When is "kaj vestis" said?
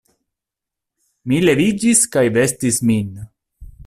2.17-2.81